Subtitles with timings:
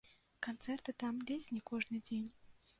[0.47, 2.29] Канцэрты там ледзь не кожны дзень.